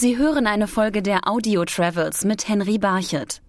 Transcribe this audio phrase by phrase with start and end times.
[0.00, 3.42] Sie hören eine Folge der Audio Travels mit Henry Barchet.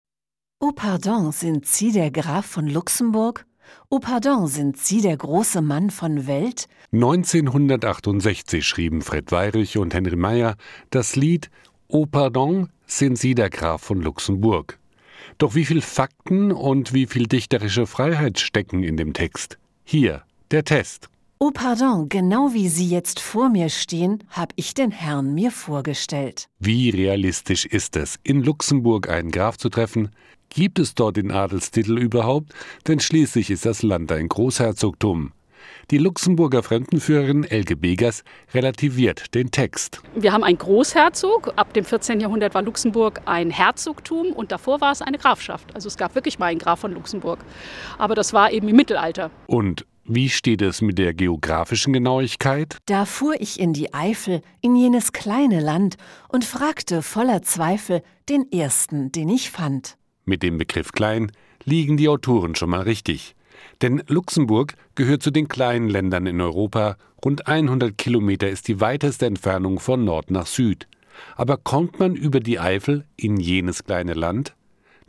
[0.60, 3.46] Oh pardon, sind Sie der Graf von Luxemburg?
[3.90, 6.68] Oh pardon, sind Sie der große Mann von Welt?
[6.92, 10.58] 1968 schrieben Fred Weyrich und Henry Meyer
[10.90, 11.50] das Lied
[11.88, 14.78] Oh pardon, sind Sie der Graf von Luxemburg.
[15.38, 19.58] Doch wie viel Fakten und wie viel dichterische Freiheit stecken in dem Text?
[19.86, 21.11] Hier der Test.
[21.44, 26.48] Oh pardon, genau wie Sie jetzt vor mir stehen, hab ich den Herrn mir vorgestellt.
[26.60, 30.12] Wie realistisch ist es, in Luxemburg einen Graf zu treffen?
[30.50, 32.54] Gibt es dort den Adelstitel überhaupt?
[32.88, 35.32] Denn schließlich ist das Land ein Großherzogtum.
[35.90, 40.04] Die Luxemburger Fremdenführerin Elke Begers relativiert den Text.
[40.14, 41.54] Wir haben einen Großherzog.
[41.56, 42.20] Ab dem 14.
[42.20, 45.74] Jahrhundert war Luxemburg ein Herzogtum und davor war es eine Grafschaft.
[45.74, 47.40] Also es gab wirklich mal einen Graf von Luxemburg.
[47.98, 49.32] Aber das war eben im Mittelalter.
[49.48, 52.78] Und wie steht es mit der geografischen Genauigkeit?
[52.86, 55.98] Da fuhr ich in die Eifel, in jenes kleine Land,
[56.28, 59.98] und fragte voller Zweifel den ersten, den ich fand.
[60.26, 61.32] Mit dem Begriff klein
[61.64, 63.36] liegen die Autoren schon mal richtig.
[63.82, 66.98] Denn Luxemburg gehört zu den kleinen Ländern in Europa.
[67.24, 70.88] Rund 100 Kilometer ist die weiteste Entfernung von Nord nach Süd.
[71.36, 74.56] Aber kommt man über die Eifel in jenes kleine Land?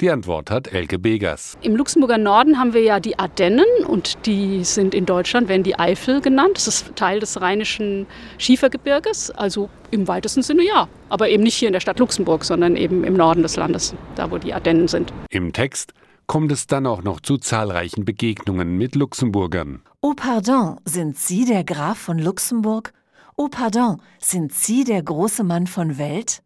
[0.02, 1.56] Die Antwort hat Elke Begers.
[1.60, 5.78] Im Luxemburger Norden haben wir ja die Ardennen und die sind in Deutschland, werden die
[5.78, 6.56] Eifel genannt.
[6.56, 10.88] Das ist Teil des rheinischen Schiefergebirges, also im weitesten Sinne ja.
[11.08, 14.28] Aber eben nicht hier in der Stadt Luxemburg, sondern eben im Norden des Landes, da
[14.28, 15.12] wo die Ardennen sind.
[15.30, 15.94] Im Text
[16.26, 19.82] kommt es dann auch noch zu zahlreichen Begegnungen mit Luxemburgern.
[20.00, 22.92] Oh pardon, sind Sie der Graf von Luxemburg?
[23.36, 26.42] Oh pardon, sind Sie der große Mann von Welt?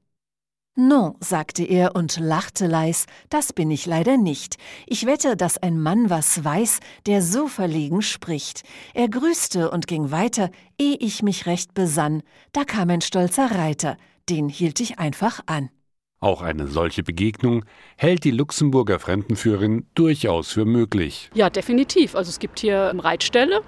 [0.78, 4.58] Non, sagte er und lachte leis, das bin ich leider nicht.
[4.86, 8.62] Ich wette, dass ein Mann was weiß, der so verlegen spricht.
[8.92, 12.22] Er grüßte und ging weiter, ehe ich mich recht besann.
[12.52, 13.96] Da kam ein stolzer Reiter,
[14.28, 15.70] den hielt ich einfach an.
[16.18, 17.64] Auch eine solche Begegnung
[17.96, 21.30] hält die Luxemburger Fremdenführerin durchaus für möglich.
[21.34, 22.16] Ja, definitiv.
[22.16, 23.60] Also es gibt hier Reitställe.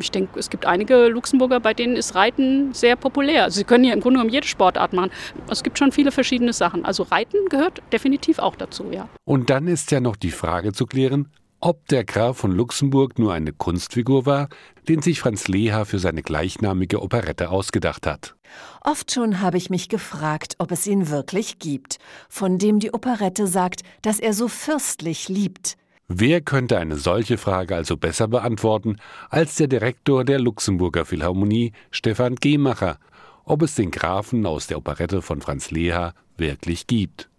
[0.00, 3.44] Ich denke, es gibt einige Luxemburger, bei denen ist Reiten sehr populär.
[3.44, 5.10] Also sie können hier im Grunde genommen jede Sportart machen.
[5.48, 6.84] Es gibt schon viele verschiedene Sachen.
[6.84, 9.08] Also Reiten gehört definitiv auch dazu, ja.
[9.24, 11.28] Und dann ist ja noch die Frage zu klären,
[11.62, 14.48] ob der Graf von Luxemburg nur eine Kunstfigur war,
[14.88, 18.34] den sich Franz Leha für seine gleichnamige Operette ausgedacht hat.
[18.82, 23.46] Oft schon habe ich mich gefragt, ob es ihn wirklich gibt, von dem die Operette
[23.46, 25.76] sagt, dass er so fürstlich liebt.
[26.08, 28.96] Wer könnte eine solche Frage also besser beantworten
[29.30, 32.98] als der Direktor der Luxemburger Philharmonie, Stefan Gehmacher,
[33.44, 37.30] ob es den Grafen aus der Operette von Franz Leha wirklich gibt?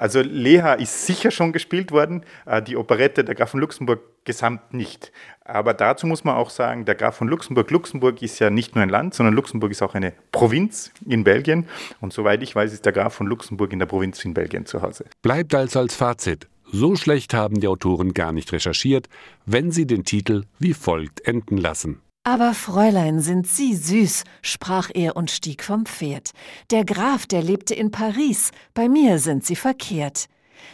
[0.00, 4.72] Also Leha ist sicher schon gespielt worden, äh, die Operette der Graf von Luxemburg gesamt
[4.72, 5.12] nicht.
[5.44, 8.82] Aber dazu muss man auch sagen, der Graf von Luxemburg, Luxemburg ist ja nicht nur
[8.82, 11.68] ein Land, sondern Luxemburg ist auch eine Provinz in Belgien.
[12.00, 14.80] Und soweit ich weiß, ist der Graf von Luxemburg in der Provinz in Belgien zu
[14.80, 15.04] Hause.
[15.20, 16.48] Bleibt also als Fazit.
[16.72, 19.06] So schlecht haben die Autoren gar nicht recherchiert,
[19.44, 22.00] wenn sie den Titel wie folgt enden lassen.
[22.22, 26.32] Aber Fräulein, sind Sie süß, sprach er und stieg vom Pferd.
[26.70, 30.26] Der Graf, der lebte in Paris, bei mir sind Sie verkehrt.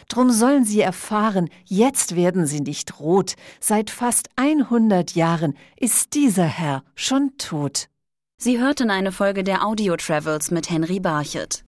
[0.09, 6.45] Drum sollen Sie erfahren, jetzt werden Sie nicht rot, seit fast 100 Jahren ist dieser
[6.45, 7.87] Herr schon tot.
[8.37, 11.63] Sie hörten eine Folge der Audio Travels mit Henry Barchet.